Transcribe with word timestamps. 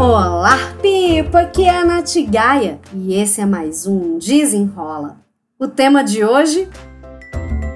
Olá, 0.00 0.56
Pipa! 0.80 1.40
Aqui 1.40 1.64
é 1.66 1.76
a 1.76 1.84
Nath 1.84 2.14
Gaia 2.26 2.80
e 2.94 3.12
esse 3.12 3.38
é 3.38 3.44
mais 3.44 3.86
um 3.86 4.16
Desenrola. 4.16 5.18
O 5.58 5.68
tema 5.68 6.02
de 6.02 6.24
hoje: 6.24 6.66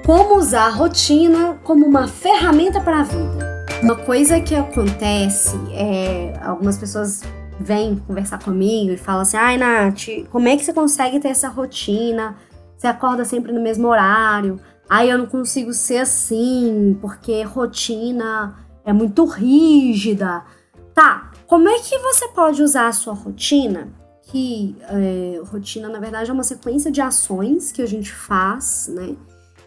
Como 0.03 0.35
usar 0.35 0.65
a 0.65 0.69
rotina 0.71 1.59
como 1.63 1.85
uma 1.85 2.07
ferramenta 2.07 2.81
para 2.81 3.01
a 3.01 3.03
vida. 3.03 3.65
Uma 3.83 3.95
coisa 3.95 4.41
que 4.41 4.55
acontece 4.55 5.55
é 5.71 6.33
algumas 6.43 6.79
pessoas 6.79 7.21
vêm 7.59 7.95
conversar 8.07 8.39
comigo 8.39 8.91
e 8.91 8.97
falam 8.97 9.21
assim: 9.21 9.37
ai, 9.37 9.57
Nath, 9.59 10.07
como 10.31 10.47
é 10.47 10.57
que 10.57 10.65
você 10.65 10.73
consegue 10.73 11.19
ter 11.19 11.27
essa 11.27 11.47
rotina? 11.47 12.37
Você 12.75 12.87
acorda 12.87 13.23
sempre 13.23 13.51
no 13.51 13.61
mesmo 13.61 13.87
horário? 13.87 14.59
Ai, 14.89 15.11
eu 15.11 15.19
não 15.19 15.27
consigo 15.27 15.71
ser 15.73 15.99
assim, 15.99 16.97
porque 16.99 17.43
rotina 17.43 18.55
é 18.83 18.91
muito 18.91 19.25
rígida. 19.25 20.43
Tá, 20.91 21.29
como 21.47 21.69
é 21.69 21.79
que 21.79 21.97
você 21.99 22.27
pode 22.29 22.61
usar 22.61 22.87
a 22.87 22.93
sua 22.93 23.13
rotina? 23.13 23.89
Que 24.23 24.75
é, 24.81 25.41
rotina, 25.45 25.87
na 25.87 25.99
verdade, 25.99 26.29
é 26.29 26.33
uma 26.33 26.43
sequência 26.43 26.91
de 26.91 27.01
ações 27.01 27.71
que 27.71 27.81
a 27.81 27.85
gente 27.85 28.11
faz, 28.11 28.89
né? 28.93 29.15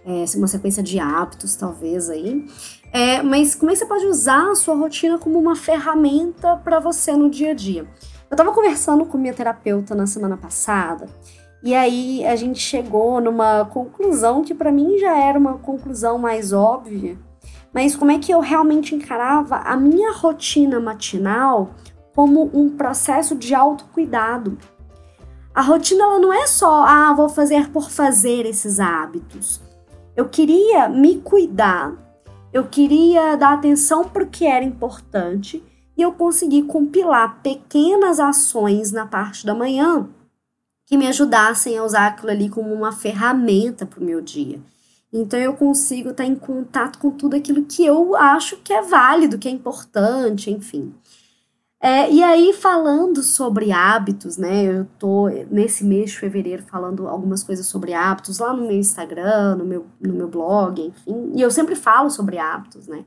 É, 0.05 0.25
uma 0.37 0.47
sequência 0.47 0.83
de 0.83 0.99
hábitos, 0.99 1.55
talvez 1.55 2.09
aí. 2.09 2.47
É, 2.93 3.23
mas 3.23 3.55
como 3.55 3.71
é 3.71 3.75
que 3.75 3.81
você 3.81 3.87
pode 3.87 4.07
usar 4.07 4.51
a 4.51 4.55
sua 4.55 4.75
rotina 4.75 5.19
como 5.19 5.39
uma 5.39 5.55
ferramenta 5.55 6.57
para 6.57 6.81
você 6.81 7.13
no 7.13 7.29
dia 7.29 7.51
a 7.51 7.55
dia? 7.55 7.83
Eu 8.31 8.35
estava 8.35 8.53
conversando 8.53 9.05
com 9.05 9.19
minha 9.19 9.35
terapeuta 9.35 9.95
na 9.95 10.07
semana 10.07 10.37
passada 10.37 11.07
e 11.63 11.75
aí 11.75 12.25
a 12.25 12.37
gente 12.37 12.61
chegou 12.61 13.21
numa 13.21 13.65
conclusão 13.65 14.43
que 14.43 14.55
para 14.55 14.71
mim 14.71 14.99
já 14.99 15.19
era 15.19 15.39
uma 15.39 15.59
conclusão 15.59 16.17
mais 16.17 16.53
óbvia, 16.53 17.19
mas 17.73 17.95
como 17.95 18.11
é 18.11 18.19
que 18.19 18.33
eu 18.33 18.41
realmente 18.41 18.95
encarava 18.95 19.57
a 19.57 19.77
minha 19.77 20.13
rotina 20.13 20.81
matinal 20.81 21.75
como 22.19 22.51
um 22.53 22.69
processo 22.69 23.37
de 23.37 23.55
autocuidado. 23.55 24.59
A 25.55 25.63
rotina 25.63 26.03
ela 26.03 26.19
não 26.19 26.33
é 26.33 26.49
só, 26.49 26.83
ah, 26.85 27.15
vou 27.15 27.29
fazer 27.29 27.71
por 27.71 27.91
fazer 27.91 28.45
esses 28.45 28.81
hábitos. 28.81 29.61
Eu 30.17 30.29
queria 30.29 30.89
me 30.89 31.19
cuidar, 31.21 31.93
eu 32.53 32.65
queria 32.65 33.37
dar 33.37 33.55
atenção 33.55 34.03
para 34.03 34.25
o 34.25 34.29
que 34.29 34.47
era 34.47 34.65
importante 34.65 35.63
e 35.97 36.03
eu 36.03 36.11
consegui 36.11 36.63
compilar 36.63 37.41
pequenas 37.41 38.19
ações 38.19 38.91
na 38.91 39.07
parte 39.07 39.47
da 39.47 39.55
manhã 39.55 40.09
que 40.87 40.97
me 40.97 41.07
ajudassem 41.07 41.79
a 41.79 41.85
usar 41.85 42.09
aquilo 42.09 42.33
ali 42.33 42.49
como 42.49 42.75
uma 42.75 42.91
ferramenta 42.91 43.87
para 43.87 44.01
o 44.01 44.05
meu 44.05 44.21
dia. 44.21 44.59
Então 45.13 45.39
eu 45.39 45.55
consigo 45.55 46.11
estar 46.11 46.25
em 46.25 46.35
contato 46.35 46.99
com 46.99 47.11
tudo 47.11 47.37
aquilo 47.37 47.65
que 47.65 47.85
eu 47.85 48.15
acho 48.15 48.59
que 48.59 48.73
é 48.73 48.83
válido, 48.83 49.39
que 49.39 49.49
é 49.49 49.51
importante, 49.51 50.51
enfim. 50.51 50.95
É, 51.81 52.11
e 52.11 52.23
aí, 52.25 52.53
falando 52.53 53.23
sobre 53.23 53.71
hábitos, 53.71 54.37
né? 54.37 54.65
Eu 54.65 54.87
tô 54.99 55.29
nesse 55.49 55.85
mês 55.85 56.11
de 56.11 56.19
fevereiro 56.19 56.65
falando 56.65 57.07
algumas 57.07 57.45
coisas 57.45 57.67
sobre 57.67 57.95
hábitos 57.95 58.41
lá 58.41 58.53
no 58.53 58.63
meu 58.63 58.77
Instagram, 58.77 59.57
no 59.57 59.65
meu, 59.65 59.87
no 60.01 60.13
meu 60.13 60.29
blog, 60.29 60.83
enfim. 60.83 61.33
E 61.37 61.41
eu 61.41 61.51
sempre 61.53 61.77
falo 61.77 62.11
sobre 62.11 62.37
hábitos, 62.37 62.89
né? 62.89 63.05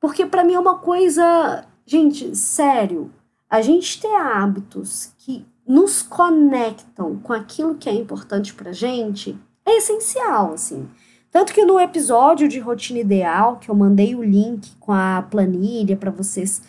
Porque 0.00 0.26
para 0.26 0.42
mim 0.42 0.54
é 0.54 0.58
uma 0.58 0.78
coisa. 0.78 1.64
Gente, 1.86 2.34
sério, 2.34 3.10
a 3.48 3.62
gente 3.62 4.00
ter 4.00 4.14
hábitos 4.16 5.12
que 5.18 5.46
nos 5.66 6.02
conectam 6.02 7.18
com 7.20 7.32
aquilo 7.32 7.76
que 7.76 7.88
é 7.88 7.94
importante 7.94 8.52
pra 8.52 8.72
gente 8.72 9.38
é 9.64 9.76
essencial, 9.76 10.54
assim. 10.54 10.88
Tanto 11.32 11.54
que 11.54 11.64
no 11.64 11.80
episódio 11.80 12.46
de 12.46 12.60
rotina 12.60 13.00
ideal, 13.00 13.56
que 13.56 13.70
eu 13.70 13.74
mandei 13.74 14.14
o 14.14 14.22
link 14.22 14.76
com 14.78 14.92
a 14.92 15.26
planilha 15.30 15.96
para 15.96 16.10
vocês 16.10 16.60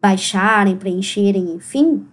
baixarem, 0.00 0.76
preencherem, 0.76 1.52
enfim, 1.52 2.06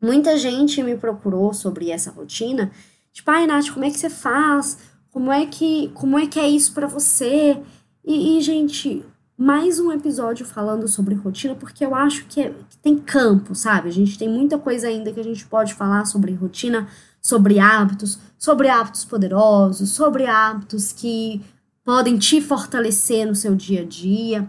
muita 0.00 0.38
gente 0.38 0.82
me 0.82 0.96
procurou 0.96 1.52
sobre 1.52 1.90
essa 1.90 2.10
rotina. 2.10 2.72
Tipo, 3.12 3.30
ai, 3.30 3.46
Nath, 3.46 3.70
como 3.70 3.84
é 3.84 3.90
que 3.90 3.98
você 3.98 4.08
faz? 4.08 4.78
Como 5.10 5.30
é 5.30 5.44
que, 5.44 5.88
como 5.92 6.18
é, 6.18 6.26
que 6.26 6.40
é 6.40 6.48
isso 6.48 6.72
para 6.72 6.86
você? 6.86 7.60
E, 8.02 8.38
e, 8.38 8.40
gente, 8.40 9.04
mais 9.36 9.78
um 9.78 9.92
episódio 9.92 10.46
falando 10.46 10.88
sobre 10.88 11.14
rotina, 11.14 11.54
porque 11.54 11.84
eu 11.84 11.94
acho 11.94 12.24
que, 12.26 12.40
é, 12.40 12.54
que 12.70 12.78
tem 12.78 12.96
campo, 12.96 13.54
sabe? 13.54 13.88
A 13.90 13.92
gente 13.92 14.18
tem 14.18 14.28
muita 14.28 14.56
coisa 14.56 14.88
ainda 14.88 15.12
que 15.12 15.20
a 15.20 15.24
gente 15.24 15.44
pode 15.44 15.74
falar 15.74 16.06
sobre 16.06 16.32
rotina 16.32 16.88
sobre 17.20 17.58
hábitos, 17.58 18.18
sobre 18.38 18.68
hábitos 18.68 19.04
poderosos, 19.04 19.90
sobre 19.90 20.26
hábitos 20.26 20.92
que 20.92 21.40
podem 21.84 22.18
te 22.18 22.40
fortalecer 22.40 23.26
no 23.26 23.34
seu 23.34 23.54
dia 23.54 23.82
a 23.82 23.84
dia. 23.84 24.48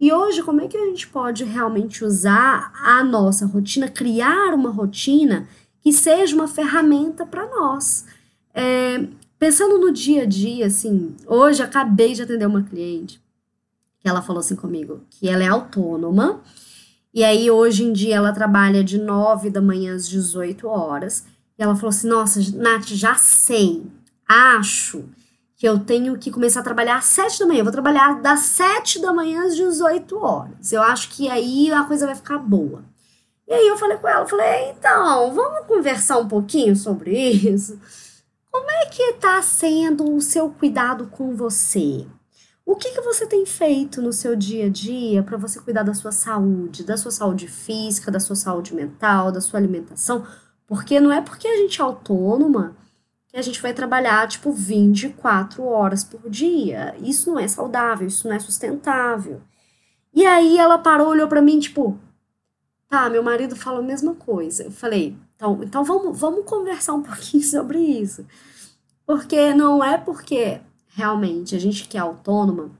E 0.00 0.12
hoje, 0.12 0.42
como 0.42 0.60
é 0.60 0.68
que 0.68 0.76
a 0.76 0.86
gente 0.86 1.08
pode 1.08 1.44
realmente 1.44 2.04
usar 2.04 2.72
a 2.74 3.02
nossa 3.02 3.46
rotina, 3.46 3.88
criar 3.88 4.54
uma 4.54 4.70
rotina 4.70 5.48
que 5.80 5.92
seja 5.92 6.34
uma 6.34 6.48
ferramenta 6.48 7.26
para 7.26 7.46
nós? 7.46 8.06
É, 8.54 9.06
pensando 9.38 9.78
no 9.78 9.92
dia 9.92 10.22
a 10.22 10.26
dia, 10.26 10.66
assim, 10.66 11.14
hoje 11.26 11.62
acabei 11.62 12.14
de 12.14 12.22
atender 12.22 12.46
uma 12.46 12.62
cliente 12.62 13.20
que 14.00 14.08
ela 14.08 14.22
falou 14.22 14.40
assim 14.40 14.56
comigo, 14.56 15.00
que 15.10 15.28
ela 15.28 15.42
é 15.42 15.48
autônoma, 15.48 16.40
e 17.12 17.24
aí 17.24 17.50
hoje 17.50 17.84
em 17.84 17.92
dia 17.92 18.16
ela 18.16 18.32
trabalha 18.32 18.84
de 18.84 18.98
9 18.98 19.50
da 19.50 19.60
manhã 19.60 19.94
às 19.94 20.08
18 20.08 20.68
horas. 20.68 21.24
E 21.58 21.62
ela 21.62 21.74
falou 21.74 21.90
assim: 21.90 22.08
Nossa, 22.08 22.40
Nath, 22.54 22.88
já 22.88 23.14
sei. 23.16 23.84
Acho 24.26 25.04
que 25.56 25.66
eu 25.68 25.80
tenho 25.80 26.16
que 26.16 26.30
começar 26.30 26.60
a 26.60 26.62
trabalhar 26.62 26.98
às 26.98 27.06
7 27.06 27.40
da 27.40 27.46
manhã. 27.46 27.60
Eu 27.60 27.64
vou 27.64 27.72
trabalhar 27.72 28.20
das 28.22 28.40
7 28.40 29.00
da 29.00 29.12
manhã 29.12 29.44
às 29.44 29.56
18 29.56 30.16
horas. 30.16 30.72
Eu 30.72 30.82
acho 30.82 31.08
que 31.10 31.28
aí 31.28 31.72
a 31.72 31.82
coisa 31.82 32.06
vai 32.06 32.14
ficar 32.14 32.38
boa. 32.38 32.84
E 33.48 33.52
aí 33.52 33.66
eu 33.66 33.76
falei 33.78 33.96
com 33.96 34.06
ela, 34.06 34.26
falei, 34.26 34.70
então, 34.70 35.34
vamos 35.34 35.66
conversar 35.66 36.18
um 36.18 36.28
pouquinho 36.28 36.76
sobre 36.76 37.18
isso? 37.18 37.80
Como 38.52 38.70
é 38.70 38.86
que 38.86 39.14
tá 39.14 39.40
sendo 39.40 40.14
o 40.14 40.20
seu 40.20 40.50
cuidado 40.50 41.06
com 41.06 41.34
você? 41.34 42.06
O 42.64 42.76
que, 42.76 42.90
que 42.90 43.00
você 43.00 43.26
tem 43.26 43.46
feito 43.46 44.02
no 44.02 44.12
seu 44.12 44.36
dia 44.36 44.66
a 44.66 44.68
dia 44.68 45.22
para 45.22 45.38
você 45.38 45.58
cuidar 45.58 45.82
da 45.82 45.94
sua 45.94 46.12
saúde, 46.12 46.84
da 46.84 46.98
sua 46.98 47.10
saúde 47.10 47.48
física, 47.48 48.10
da 48.10 48.20
sua 48.20 48.36
saúde 48.36 48.74
mental, 48.74 49.32
da 49.32 49.40
sua 49.40 49.58
alimentação? 49.58 50.26
Porque 50.68 51.00
não 51.00 51.10
é 51.10 51.22
porque 51.22 51.48
a 51.48 51.56
gente 51.56 51.80
é 51.80 51.84
autônoma 51.84 52.76
que 53.26 53.36
a 53.38 53.42
gente 53.42 53.60
vai 53.60 53.72
trabalhar, 53.72 54.28
tipo, 54.28 54.52
24 54.52 55.64
horas 55.64 56.04
por 56.04 56.28
dia. 56.28 56.94
Isso 57.00 57.30
não 57.30 57.38
é 57.38 57.48
saudável, 57.48 58.06
isso 58.06 58.28
não 58.28 58.36
é 58.36 58.38
sustentável. 58.38 59.40
E 60.14 60.26
aí 60.26 60.58
ela 60.58 60.78
parou, 60.78 61.08
olhou 61.08 61.26
para 61.26 61.40
mim, 61.40 61.58
tipo, 61.58 61.98
tá, 62.86 63.08
meu 63.08 63.22
marido 63.22 63.56
falou 63.56 63.80
a 63.80 63.84
mesma 63.86 64.14
coisa. 64.14 64.64
Eu 64.64 64.70
falei, 64.70 65.16
então, 65.34 65.58
então 65.62 65.82
vamos, 65.82 66.18
vamos 66.20 66.44
conversar 66.44 66.92
um 66.92 67.02
pouquinho 67.02 67.42
sobre 67.42 67.78
isso. 67.78 68.26
Porque 69.06 69.54
não 69.54 69.82
é 69.82 69.96
porque 69.96 70.60
realmente 70.88 71.56
a 71.56 71.58
gente 71.58 71.88
que 71.88 71.96
é 71.96 72.00
autônoma, 72.00 72.70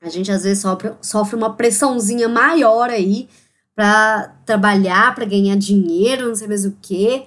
a 0.00 0.08
gente 0.08 0.32
às 0.32 0.42
vezes 0.42 0.60
sofre, 0.60 0.92
sofre 1.00 1.36
uma 1.36 1.54
pressãozinha 1.54 2.28
maior 2.28 2.90
aí 2.90 3.28
para 3.74 4.28
trabalhar, 4.44 5.14
para 5.14 5.24
ganhar 5.24 5.56
dinheiro, 5.56 6.28
não 6.28 6.34
sei 6.34 6.48
mais 6.48 6.64
o 6.64 6.76
quê. 6.82 7.26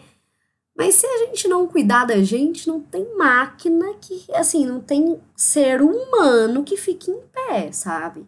Mas 0.78 0.96
se 0.96 1.06
a 1.08 1.18
gente 1.26 1.48
não 1.48 1.68
cuidar 1.68 2.06
da 2.06 2.22
gente, 2.22 2.68
não 2.68 2.82
tem 2.82 3.16
máquina 3.16 3.94
que, 4.02 4.26
assim, 4.34 4.66
não 4.66 4.80
tem 4.82 5.20
ser 5.36 5.82
humano 5.82 6.64
que 6.64 6.76
fique 6.76 7.10
em 7.10 7.20
pé, 7.34 7.72
sabe? 7.72 8.28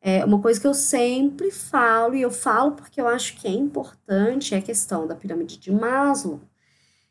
É 0.00 0.24
uma 0.24 0.40
coisa 0.40 0.60
que 0.60 0.66
eu 0.66 0.74
sempre 0.74 1.50
falo, 1.50 2.14
e 2.14 2.22
eu 2.22 2.30
falo 2.30 2.72
porque 2.72 3.00
eu 3.00 3.08
acho 3.08 3.36
que 3.36 3.48
é 3.48 3.50
importante, 3.50 4.54
é 4.54 4.58
a 4.58 4.62
questão 4.62 5.06
da 5.06 5.16
pirâmide 5.16 5.56
de 5.58 5.72
Maslow. 5.72 6.40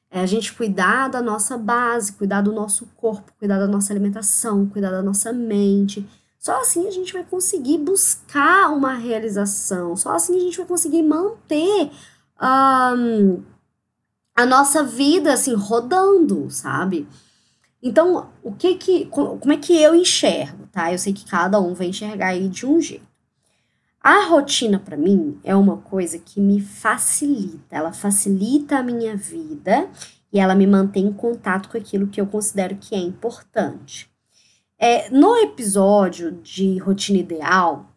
É 0.09 0.21
a 0.21 0.25
gente 0.25 0.53
cuidar 0.53 1.09
da 1.09 1.21
nossa 1.21 1.57
base, 1.57 2.13
cuidar 2.13 2.41
do 2.41 2.53
nosso 2.53 2.85
corpo, 2.95 3.33
cuidar 3.37 3.59
da 3.59 3.67
nossa 3.67 3.91
alimentação, 3.91 4.65
cuidar 4.67 4.91
da 4.91 5.01
nossa 5.01 5.33
mente, 5.33 6.07
só 6.45 6.61
assim 6.61 6.87
a 6.87 6.91
gente 6.91 7.11
vai 7.11 7.23
conseguir 7.23 7.79
buscar 7.79 8.71
uma 8.71 8.93
realização, 8.93 9.95
só 9.95 10.11
assim 10.11 10.37
a 10.37 10.41
gente 10.41 10.57
vai 10.59 10.67
conseguir 10.67 11.01
manter 11.01 11.89
um, 12.39 13.41
a 14.35 14.45
nossa 14.45 14.83
vida 14.83 15.33
assim 15.33 15.55
rodando, 15.55 16.47
sabe? 16.51 17.07
Então, 17.81 18.29
o 18.43 18.51
que 18.51 18.75
que 18.75 19.05
como 19.07 19.53
é 19.53 19.57
que 19.57 19.75
eu 19.81 19.95
enxergo, 19.95 20.67
tá? 20.71 20.93
Eu 20.93 20.99
sei 20.99 21.13
que 21.13 21.25
cada 21.25 21.59
um 21.59 21.73
vai 21.73 21.87
enxergar 21.87 22.27
aí 22.27 22.47
de 22.47 22.63
um 22.63 22.79
jeito. 22.79 23.07
A 23.99 24.25
rotina 24.27 24.77
para 24.77 24.95
mim 24.95 25.39
é 25.43 25.55
uma 25.55 25.77
coisa 25.77 26.19
que 26.19 26.39
me 26.39 26.61
facilita, 26.61 27.75
ela 27.75 27.91
facilita 27.91 28.77
a 28.77 28.83
minha 28.83 29.17
vida 29.17 29.89
e 30.31 30.39
ela 30.39 30.53
me 30.53 30.67
mantém 30.67 31.07
em 31.07 31.13
contato 31.13 31.69
com 31.69 31.77
aquilo 31.79 32.05
que 32.05 32.21
eu 32.21 32.27
considero 32.27 32.75
que 32.75 32.93
é 32.93 32.99
importante. 32.99 34.13
É, 34.77 35.09
no 35.09 35.37
episódio 35.37 36.31
de 36.31 36.77
Rotina 36.79 37.19
Ideal, 37.19 37.89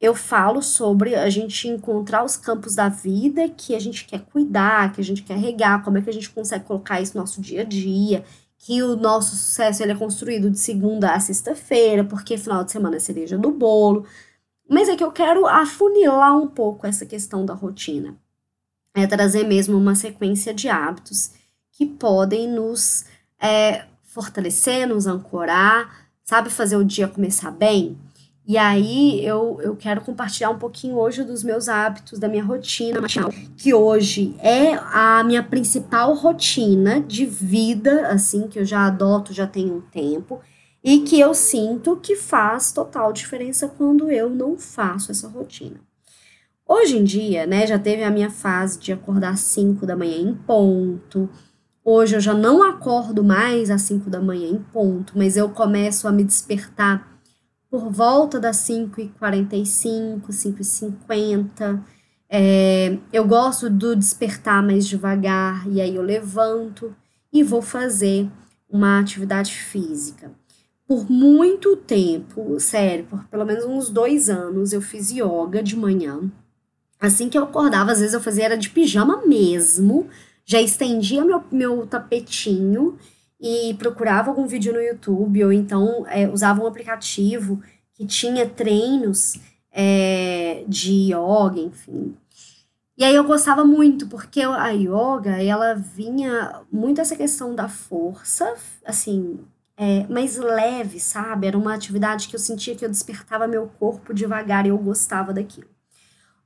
eu 0.00 0.14
falo 0.14 0.62
sobre 0.62 1.14
a 1.14 1.28
gente 1.30 1.68
encontrar 1.68 2.24
os 2.24 2.36
campos 2.36 2.74
da 2.74 2.88
vida 2.88 3.48
que 3.48 3.74
a 3.74 3.78
gente 3.78 4.04
quer 4.04 4.20
cuidar, 4.20 4.92
que 4.92 5.00
a 5.00 5.04
gente 5.04 5.22
quer 5.22 5.36
regar, 5.36 5.84
como 5.84 5.98
é 5.98 6.02
que 6.02 6.10
a 6.10 6.12
gente 6.12 6.30
consegue 6.30 6.64
colocar 6.64 7.00
isso 7.00 7.14
no 7.14 7.20
nosso 7.20 7.40
dia 7.40 7.62
a 7.62 7.64
dia, 7.64 8.24
que 8.58 8.82
o 8.82 8.96
nosso 8.96 9.36
sucesso 9.36 9.82
ele 9.82 9.92
é 9.92 9.96
construído 9.96 10.50
de 10.50 10.58
segunda 10.58 11.12
a 11.12 11.20
sexta-feira, 11.20 12.04
porque 12.04 12.38
final 12.38 12.64
de 12.64 12.72
semana 12.72 12.96
é 12.96 13.00
cereja 13.00 13.36
do 13.36 13.50
bolo. 13.50 14.06
Mas 14.68 14.88
é 14.88 14.96
que 14.96 15.04
eu 15.04 15.12
quero 15.12 15.46
afunilar 15.46 16.36
um 16.36 16.48
pouco 16.48 16.86
essa 16.86 17.04
questão 17.04 17.44
da 17.44 17.54
rotina. 17.54 18.16
é 18.94 19.06
trazer 19.06 19.44
mesmo 19.44 19.76
uma 19.76 19.94
sequência 19.94 20.54
de 20.54 20.68
hábitos 20.68 21.32
que 21.72 21.86
podem 21.86 22.48
nos 22.48 23.04
é, 23.40 23.86
fortalecer, 24.02 24.86
nos 24.86 25.06
ancorar, 25.06 26.01
sabe, 26.24 26.50
fazer 26.50 26.76
o 26.76 26.84
dia 26.84 27.08
começar 27.08 27.50
bem. 27.50 27.96
E 28.46 28.58
aí 28.58 29.24
eu, 29.24 29.58
eu 29.62 29.76
quero 29.76 30.00
compartilhar 30.00 30.50
um 30.50 30.58
pouquinho 30.58 30.96
hoje 30.96 31.22
dos 31.22 31.44
meus 31.44 31.68
hábitos, 31.68 32.18
da 32.18 32.28
minha 32.28 32.42
rotina 32.42 33.00
matinal, 33.00 33.30
que 33.56 33.72
hoje 33.72 34.34
é 34.40 34.74
a 34.74 35.22
minha 35.22 35.42
principal 35.44 36.12
rotina 36.14 37.00
de 37.00 37.24
vida, 37.24 38.08
assim, 38.08 38.48
que 38.48 38.58
eu 38.58 38.64
já 38.64 38.86
adoto 38.86 39.32
já 39.32 39.46
tem 39.46 39.70
um 39.70 39.80
tempo, 39.80 40.40
e 40.82 41.00
que 41.00 41.20
eu 41.20 41.32
sinto 41.34 41.96
que 41.96 42.16
faz 42.16 42.72
total 42.72 43.12
diferença 43.12 43.68
quando 43.68 44.10
eu 44.10 44.28
não 44.28 44.58
faço 44.58 45.12
essa 45.12 45.28
rotina. 45.28 45.80
Hoje 46.66 46.96
em 46.96 47.04
dia, 47.04 47.46
né, 47.46 47.66
já 47.66 47.78
teve 47.78 48.02
a 48.02 48.10
minha 48.10 48.30
fase 48.30 48.78
de 48.80 48.92
acordar 48.92 49.34
às 49.34 49.40
5 49.40 49.86
da 49.86 49.96
manhã 49.96 50.16
em 50.16 50.34
ponto. 50.34 51.28
Hoje 51.84 52.14
eu 52.14 52.20
já 52.20 52.32
não 52.32 52.62
acordo 52.62 53.24
mais 53.24 53.68
às 53.68 53.82
5 53.82 54.08
da 54.08 54.20
manhã 54.20 54.48
em 54.48 54.62
ponto, 54.72 55.14
mas 55.16 55.36
eu 55.36 55.48
começo 55.48 56.06
a 56.06 56.12
me 56.12 56.22
despertar 56.22 57.20
por 57.68 57.90
volta 57.90 58.38
das 58.38 58.58
5h45, 58.58 60.28
5h50. 60.28 61.82
É, 62.28 62.98
eu 63.12 63.26
gosto 63.26 63.68
do 63.68 63.96
despertar 63.96 64.62
mais 64.62 64.86
devagar, 64.86 65.66
e 65.68 65.80
aí 65.80 65.96
eu 65.96 66.02
levanto 66.02 66.94
e 67.32 67.42
vou 67.42 67.60
fazer 67.60 68.30
uma 68.70 69.00
atividade 69.00 69.52
física. 69.52 70.30
Por 70.86 71.10
muito 71.10 71.76
tempo, 71.76 72.60
sério, 72.60 73.06
por 73.06 73.24
pelo 73.24 73.44
menos 73.44 73.64
uns 73.64 73.90
dois 73.90 74.30
anos, 74.30 74.72
eu 74.72 74.80
fiz 74.80 75.10
yoga 75.10 75.60
de 75.62 75.76
manhã. 75.76 76.30
Assim 77.00 77.28
que 77.28 77.36
eu 77.36 77.42
acordava, 77.42 77.90
às 77.90 77.98
vezes 77.98 78.14
eu 78.14 78.20
fazia 78.20 78.44
era 78.44 78.56
de 78.56 78.70
pijama 78.70 79.26
mesmo, 79.26 80.08
já 80.52 80.60
estendia 80.60 81.24
meu, 81.24 81.42
meu 81.50 81.86
tapetinho 81.86 82.98
e 83.40 83.74
procurava 83.74 84.30
algum 84.30 84.46
vídeo 84.46 84.72
no 84.72 84.80
YouTube, 84.80 85.44
ou 85.44 85.52
então 85.52 86.06
é, 86.08 86.28
usava 86.28 86.62
um 86.62 86.66
aplicativo 86.66 87.62
que 87.94 88.06
tinha 88.06 88.46
treinos 88.48 89.36
é, 89.72 90.62
de 90.68 91.10
yoga, 91.12 91.58
enfim. 91.58 92.14
E 92.98 93.04
aí 93.04 93.14
eu 93.14 93.24
gostava 93.24 93.64
muito, 93.64 94.06
porque 94.06 94.42
a 94.42 94.68
yoga, 94.68 95.42
ela 95.42 95.74
vinha 95.74 96.60
muito 96.70 97.00
essa 97.00 97.16
questão 97.16 97.54
da 97.54 97.68
força, 97.68 98.54
assim, 98.84 99.40
é, 99.76 100.06
mais 100.08 100.36
leve, 100.36 101.00
sabe? 101.00 101.46
Era 101.46 101.56
uma 101.56 101.74
atividade 101.74 102.28
que 102.28 102.36
eu 102.36 102.40
sentia 102.40 102.76
que 102.76 102.84
eu 102.84 102.90
despertava 102.90 103.48
meu 103.48 103.66
corpo 103.78 104.12
devagar 104.12 104.66
e 104.66 104.68
eu 104.68 104.78
gostava 104.78 105.32
daquilo. 105.32 105.68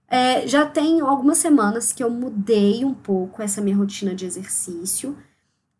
É, 0.08 0.46
já 0.46 0.64
tem 0.64 1.00
algumas 1.00 1.38
semanas 1.38 1.92
que 1.92 2.02
eu 2.02 2.10
mudei 2.10 2.84
um 2.84 2.94
pouco 2.94 3.42
essa 3.42 3.60
minha 3.60 3.76
rotina 3.76 4.14
de 4.14 4.24
exercício. 4.24 5.16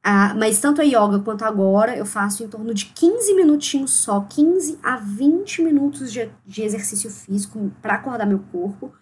Ah, 0.03 0.35
mas 0.35 0.61
tanto 0.61 0.81
a 0.81 0.85
yoga 0.85 1.19
quanto 1.21 1.45
agora 1.45 1.97
eu 1.97 2.07
faço 2.07 2.45
em 2.45 2.49
torno 2.49 2.73
de 2.73 2.87
15 2.87 3.35
minutinhos 3.35 3.91
só, 3.93 4.21
15 4.21 4.79
a 4.83 4.97
20 4.97 5.63
minutos 5.63 6.13
de, 6.13 6.31
de 6.45 6.63
exercício 6.63 7.11
físico 7.11 7.73
para 7.83 7.95
acordar 7.95 8.27
meu 8.27 8.41
corpo. 8.53 8.93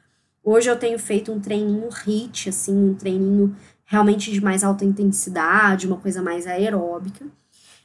Hoje 0.42 0.70
eu 0.70 0.78
tenho 0.78 0.98
feito 0.98 1.32
um 1.32 1.40
treininho 1.40 1.88
HIIT, 1.90 2.48
assim, 2.48 2.90
um 2.90 2.94
treininho 2.94 3.54
realmente 3.84 4.32
de 4.32 4.42
mais 4.42 4.64
alta 4.64 4.84
intensidade, 4.84 5.86
uma 5.86 5.98
coisa 5.98 6.22
mais 6.22 6.46
aeróbica. 6.46 7.26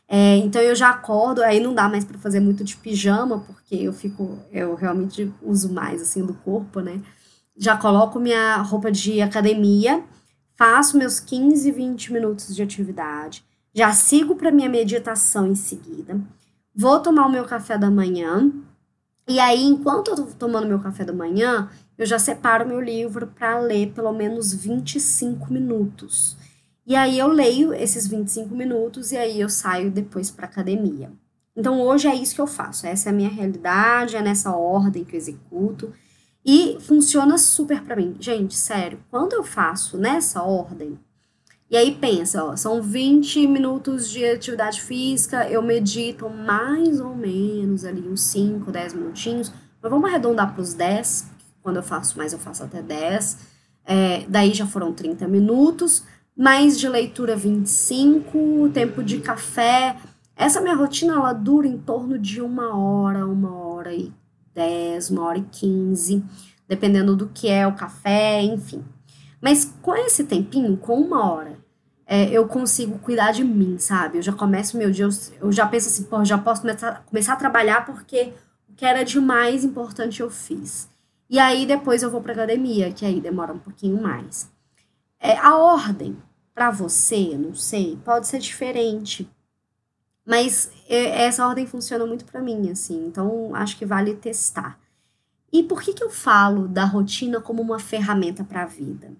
É, 0.08 0.38
então 0.38 0.62
eu 0.62 0.76
já 0.76 0.90
acordo, 0.90 1.44
aí 1.44 1.60
não 1.60 1.74
dá 1.74 1.88
mais 1.88 2.04
para 2.04 2.18
fazer 2.18 2.40
muito 2.40 2.64
de 2.64 2.76
pijama, 2.78 3.40
porque 3.42 3.76
eu 3.76 3.94
fico, 3.94 4.40
eu 4.52 4.76
realmente 4.76 5.32
uso 5.42 5.72
mais 5.72 6.02
assim 6.02 6.26
do 6.26 6.34
corpo, 6.34 6.80
né? 6.80 7.02
Já 7.60 7.78
coloco 7.78 8.20
minha 8.20 8.56
roupa 8.58 8.90
de 8.90 9.22
academia 9.22 10.04
faço 10.56 10.98
meus 10.98 11.20
15, 11.20 11.72
20 11.72 12.12
minutos 12.12 12.56
de 12.56 12.62
atividade, 12.62 13.46
já 13.74 13.94
sigo 13.94 14.36
para 14.36 14.52
minha 14.52 14.68
meditação 14.68 15.48
em 15.48 15.56
seguida, 15.56 16.20
vou 16.76 17.00
tomar 17.00 17.28
o 17.28 17.32
meu 17.32 17.46
café 17.46 17.78
da 17.78 17.90
manhã, 17.90 18.52
e 19.30 19.40
aí, 19.40 19.64
enquanto 19.64 20.10
eu 20.10 20.16
tô 20.16 20.24
tomando 20.26 20.68
meu 20.68 20.80
café 20.80 21.06
da 21.06 21.14
manhã, 21.14 21.70
eu 21.96 22.06
já 22.06 22.18
separo 22.18 22.68
meu 22.68 22.82
livro 22.82 23.28
para 23.28 23.60
ler 23.60 23.92
pelo 23.94 24.12
menos 24.12 24.52
25 24.52 25.54
minutos. 25.54 26.36
E 26.84 26.96
aí 26.96 27.20
eu 27.20 27.28
leio 27.28 27.72
esses 27.72 28.08
25 28.08 28.56
minutos 28.56 29.12
e 29.12 29.18
aí 29.18 29.40
eu 29.40 29.48
saio 29.48 29.92
depois 29.92 30.32
para 30.32 30.48
academia. 30.48 31.12
Então 31.56 31.80
hoje 31.80 32.08
é 32.08 32.16
isso 32.16 32.34
que 32.34 32.42
eu 32.42 32.48
faço, 32.48 32.88
essa 32.88 33.10
é 33.10 33.12
a 33.12 33.16
minha 33.16 33.30
realidade, 33.30 34.16
é 34.16 34.22
nessa 34.22 34.52
ordem 34.56 35.06
que 35.06 35.16
eu 35.16 35.20
executo. 35.20 35.94
E 36.46 36.78
funciona 36.80 37.38
super 37.38 37.84
para 37.84 37.96
mim. 37.96 38.16
Gente, 38.20 38.56
sério, 38.56 39.00
quando 39.10 39.34
eu 39.34 39.44
faço 39.44 39.98
nessa 39.98 40.42
ordem, 40.42 40.98
e 41.70 41.78
aí 41.78 41.94
pensa, 41.94 42.44
ó, 42.44 42.56
são 42.56 42.82
20 42.82 43.46
minutos 43.48 44.10
de 44.10 44.26
atividade 44.26 44.82
física, 44.82 45.48
eu 45.48 45.62
medito 45.62 46.28
mais 46.28 47.00
ou 47.00 47.16
menos 47.16 47.86
ali 47.86 48.02
uns 48.08 48.22
5, 48.24 48.72
10 48.72 48.94
minutinhos, 48.96 49.54
mas 49.80 49.92
vamos 49.92 50.10
arredondar 50.10 50.52
para 50.52 50.64
os 50.64 50.74
10, 50.74 51.28
quando 51.62 51.76
eu 51.76 51.84
faço 51.84 52.18
mais 52.18 52.34
eu 52.34 52.40
faço 52.40 52.64
até 52.64 52.82
10, 52.82 53.38
é, 53.86 54.26
daí 54.28 54.52
já 54.52 54.66
foram 54.66 54.92
30 54.94 55.28
minutos, 55.28 56.04
mais 56.36 56.80
de 56.80 56.90
leitura 56.90 57.36
25, 57.36 58.70
tempo 58.74 59.04
de 59.04 59.20
café, 59.20 59.96
essa 60.36 60.62
minha 60.62 60.76
rotina 60.76 61.14
ela 61.14 61.34
dura 61.34 61.68
em 61.68 61.78
torno 61.78 62.18
de 62.18 62.42
uma 62.42 62.76
hora, 62.76 63.28
uma 63.28 63.56
hora 63.56 63.94
e 63.94 64.12
10, 64.54 65.10
uma 65.12 65.24
hora 65.24 65.38
e 65.38 65.44
15, 65.44 66.24
dependendo 66.68 67.16
do 67.16 67.28
que 67.28 67.48
é 67.48 67.66
o 67.66 67.76
café, 67.76 68.42
enfim. 68.42 68.84
Mas 69.42 69.66
com 69.82 69.96
esse 69.96 70.24
tempinho, 70.24 70.78
com 70.78 71.00
uma 71.00 71.32
hora, 71.32 71.58
é, 72.06 72.30
eu 72.30 72.48
consigo 72.48 72.98
cuidar 73.00 73.32
de 73.32 73.44
mim, 73.44 73.78
sabe? 73.78 74.18
Eu 74.18 74.22
já 74.22 74.34
começo 74.34 74.78
meu 74.78 74.92
dia, 74.92 75.06
eu, 75.06 75.10
eu 75.42 75.52
já 75.52 75.66
penso 75.66 75.88
assim, 75.88 76.04
pô, 76.04 76.26
já 76.26 76.38
posso 76.38 76.62
começar, 76.62 77.04
começar 77.06 77.34
a 77.34 77.38
trabalhar 77.38 77.86
porque 77.86 78.34
o 78.68 78.74
que 78.74 78.84
era 78.86 79.04
de 79.04 79.20
mais 79.20 79.64
importante 79.64 80.22
eu 80.22 80.30
fiz. 80.30 80.90
E 81.30 81.38
aí 81.38 81.66
depois 81.66 82.02
eu 82.02 82.10
vou 82.10 82.22
para 82.22 82.34
academia, 82.34 82.92
que 82.92 83.06
aí 83.06 83.22
demora 83.22 83.54
um 83.54 83.60
pouquinho 83.60 84.02
mais. 84.02 84.50
É, 85.20 85.38
a 85.38 85.56
ordem 85.58 86.18
para 86.54 86.72
você, 86.72 87.38
não 87.38 87.54
sei, 87.54 87.98
pode 88.04 88.28
ser 88.28 88.40
diferente. 88.40 89.30
Mas 90.30 90.70
é, 90.88 91.24
essa 91.24 91.48
ordem 91.48 91.66
funciona 91.66 92.06
muito 92.06 92.24
para 92.24 92.40
mim, 92.40 92.70
assim, 92.70 93.08
então 93.08 93.56
acho 93.56 93.76
que 93.76 93.84
vale 93.84 94.14
testar. 94.14 94.80
E 95.52 95.64
por 95.64 95.82
que, 95.82 95.92
que 95.92 96.04
eu 96.04 96.12
falo 96.12 96.68
da 96.68 96.86
rotina 96.86 97.42
como 97.42 97.64
uma 97.64 97.80
ferramenta 97.80 98.44
para 98.44 98.62
a 98.62 98.68
vida? 98.68 99.12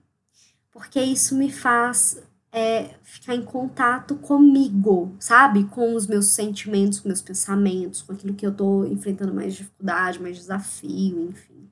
Porque 0.72 1.02
isso 1.02 1.36
me 1.36 1.52
faz 1.52 2.22
é, 2.52 2.92
ficar 3.02 3.34
em 3.34 3.44
contato 3.44 4.18
comigo, 4.18 5.16
sabe? 5.20 5.64
Com 5.64 5.96
os 5.96 6.06
meus 6.06 6.28
sentimentos, 6.28 7.00
com 7.00 7.08
meus 7.08 7.24
pensamentos, 7.24 8.04
com 8.04 8.14
aquilo 8.14 8.36
que 8.36 8.46
eu 8.46 8.54
tô 8.54 8.86
enfrentando 8.86 9.34
mais 9.34 9.56
dificuldade, 9.56 10.22
mais 10.22 10.38
desafio, 10.38 11.32
enfim. 11.32 11.68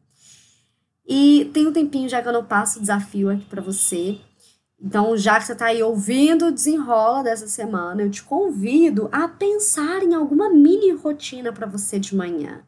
E 1.08 1.52
tem 1.54 1.68
um 1.68 1.72
tempinho 1.72 2.10
já 2.10 2.24
que 2.24 2.28
eu 2.28 2.34
não 2.34 2.44
passo 2.44 2.80
desafio 2.80 3.30
aqui 3.30 3.46
para 3.46 3.62
você. 3.62 4.20
Então, 4.80 5.18
já 5.18 5.40
que 5.40 5.46
você 5.46 5.54
está 5.54 5.68
aí 5.68 5.82
ouvindo 5.82 6.48
o 6.48 6.52
desenrola 6.52 7.24
dessa 7.24 7.48
semana, 7.48 8.04
eu 8.04 8.12
te 8.12 8.24
convido 8.24 9.10
a 9.12 9.28
pensar 9.28 10.04
em 10.04 10.14
alguma 10.14 10.50
mini 10.50 10.92
rotina 10.92 11.52
para 11.52 11.66
você 11.66 12.00
de 12.00 12.16
manhã. 12.16 12.62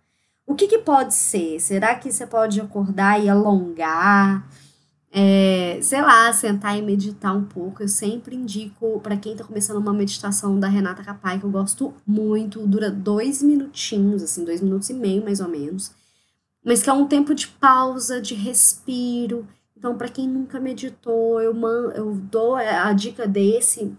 O 0.46 0.56
que, 0.56 0.68
que 0.68 0.80
pode 0.80 1.13
ser? 1.13 1.60
Será 1.60 1.94
que 1.94 2.12
você 2.12 2.25
pode 2.25 2.60
acordar 2.60 3.24
e 3.24 3.30
alongar? 3.30 4.48
É, 5.12 5.80
sei 5.82 6.01
lá, 6.01 6.34
sentar 6.34 6.75
e 6.78 6.82
meditar 6.82 7.36
um 7.36 7.44
pouco. 7.44 7.84
Eu 7.84 7.88
sempre 7.88 8.36
indico 8.36 9.00
para 9.01 9.16
quem 9.16 9.34
está 9.34 9.44
começando 9.44 9.78
uma 9.78 9.94
meditação 9.94 10.60
da 10.60 10.68
Renata 10.68 11.04
Capai, 11.04 11.39
que 11.39 11.46
eu 11.46 11.51
gosto 11.51 11.94
muito, 12.06 12.66
dura 12.66 12.89
dois 12.89 13.44
minutinhos, 13.44 14.24
assim, 14.24 14.44
dois 14.44 14.62
minutos 14.62 14.89
e 14.89 14.94
meio 14.94 15.24
mais 15.24 15.39
ou 15.39 15.48
menos, 15.48 15.92
mas 16.66 16.82
que 16.82 16.89
é 16.89 16.94
um 16.94 17.08
tempo 17.08 17.36
de 17.36 17.48
pausa, 17.48 18.20
de 18.20 18.34
respiro 18.34 19.48
então, 19.79 19.98
para 19.98 20.09
quem 20.09 20.27
nunca 20.27 20.59
meditou, 20.59 21.41
eu, 21.41 21.53
man, 21.53 21.93
eu 21.95 22.13
dou 22.13 22.55
a 22.55 22.91
dica 22.91 23.25
desse 23.25 23.95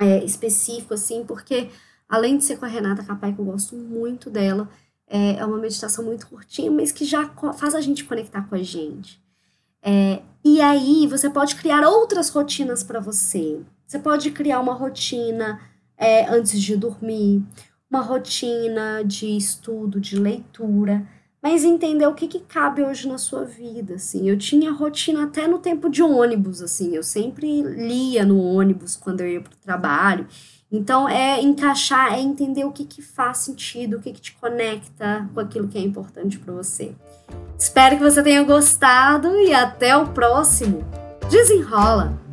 é, 0.00 0.24
específico, 0.24 0.94
assim, 0.94 1.24
porque 1.24 1.70
além 2.08 2.36
de 2.36 2.44
ser 2.44 2.58
com 2.58 2.64
a 2.64 2.68
Renata 2.68 3.04
Capai, 3.04 3.32
que 3.32 3.38
eu 3.38 3.44
gosto 3.44 3.76
muito 3.76 4.28
dela, 4.28 4.68
é, 5.06 5.36
é 5.36 5.44
uma 5.44 5.58
meditação 5.58 6.04
muito 6.04 6.26
curtinha, 6.26 6.72
mas 6.72 6.90
que 6.90 7.04
já 7.04 7.30
faz 7.56 7.76
a 7.76 7.80
gente 7.80 8.04
conectar 8.04 8.42
com 8.48 8.56
a 8.56 8.62
gente. 8.64 9.22
É, 9.80 10.22
e 10.44 10.60
aí, 10.60 11.06
você 11.06 11.30
pode 11.30 11.54
criar 11.54 11.86
outras 11.86 12.28
rotinas 12.28 12.82
para 12.82 12.98
você. 12.98 13.60
Você 13.86 14.00
pode 14.00 14.32
criar 14.32 14.58
uma 14.58 14.74
rotina 14.74 15.60
é, 15.96 16.28
antes 16.28 16.60
de 16.60 16.76
dormir, 16.76 17.44
uma 17.88 18.00
rotina 18.00 19.04
de 19.04 19.36
estudo, 19.36 20.00
de 20.00 20.18
leitura 20.18 21.06
mas 21.48 21.62
entender 21.62 22.04
o 22.08 22.12
que, 22.12 22.26
que 22.26 22.40
cabe 22.40 22.82
hoje 22.82 23.06
na 23.06 23.18
sua 23.18 23.44
vida, 23.44 23.94
assim. 23.94 24.28
Eu 24.28 24.36
tinha 24.36 24.72
rotina 24.72 25.22
até 25.22 25.46
no 25.46 25.60
tempo 25.60 25.88
de 25.88 26.02
ônibus, 26.02 26.60
assim. 26.60 26.92
Eu 26.92 27.04
sempre 27.04 27.62
lia 27.62 28.24
no 28.24 28.42
ônibus 28.42 28.96
quando 28.96 29.20
eu 29.20 29.28
ia 29.28 29.40
para 29.40 29.52
o 29.52 29.56
trabalho. 29.64 30.26
Então, 30.72 31.08
é 31.08 31.40
encaixar, 31.40 32.14
é 32.14 32.20
entender 32.20 32.64
o 32.64 32.72
que, 32.72 32.84
que 32.84 33.00
faz 33.00 33.38
sentido, 33.38 33.96
o 33.96 34.00
que, 34.00 34.12
que 34.12 34.20
te 34.20 34.32
conecta 34.32 35.30
com 35.32 35.38
aquilo 35.38 35.68
que 35.68 35.78
é 35.78 35.82
importante 35.82 36.36
para 36.36 36.52
você. 36.52 36.92
Espero 37.56 37.96
que 37.96 38.02
você 38.02 38.20
tenha 38.24 38.42
gostado 38.42 39.28
e 39.38 39.54
até 39.54 39.96
o 39.96 40.08
próximo! 40.08 40.84
Desenrola! 41.30 42.25